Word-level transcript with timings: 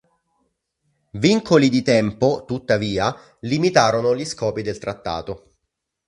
Vincoli 1.11 1.69
di 1.69 1.83
tempo, 1.83 2.43
tuttavia, 2.47 3.15
limitarono 3.41 4.15
gli 4.15 4.25
scopi 4.25 4.63
del 4.63 4.79
trattato. 4.79 5.57